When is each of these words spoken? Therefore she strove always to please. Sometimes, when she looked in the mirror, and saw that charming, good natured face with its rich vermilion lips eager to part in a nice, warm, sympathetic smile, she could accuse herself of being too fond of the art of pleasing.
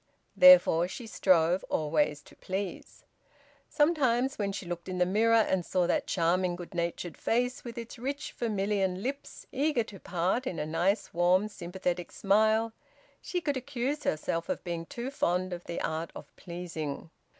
Therefore 0.35 0.87
she 0.87 1.05
strove 1.05 1.63
always 1.69 2.23
to 2.23 2.35
please. 2.35 3.03
Sometimes, 3.69 4.39
when 4.39 4.51
she 4.51 4.65
looked 4.65 4.89
in 4.89 4.97
the 4.97 5.05
mirror, 5.05 5.35
and 5.47 5.63
saw 5.63 5.85
that 5.85 6.07
charming, 6.07 6.55
good 6.55 6.73
natured 6.73 7.15
face 7.19 7.63
with 7.63 7.77
its 7.77 7.99
rich 7.99 8.31
vermilion 8.35 9.03
lips 9.03 9.45
eager 9.51 9.83
to 9.83 9.99
part 9.99 10.47
in 10.47 10.57
a 10.57 10.65
nice, 10.65 11.13
warm, 11.13 11.47
sympathetic 11.47 12.11
smile, 12.11 12.73
she 13.21 13.39
could 13.41 13.57
accuse 13.57 14.03
herself 14.03 14.49
of 14.49 14.63
being 14.63 14.87
too 14.87 15.11
fond 15.11 15.53
of 15.53 15.65
the 15.65 15.79
art 15.79 16.09
of 16.15 16.35
pleasing. 16.35 17.11